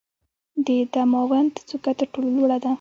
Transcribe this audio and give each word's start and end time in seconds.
د 0.65 0.67
دماوند 0.93 1.53
څوکه 1.67 1.91
تر 1.99 2.07
ټولو 2.13 2.29
لوړه 2.37 2.57
ده. 2.63 2.69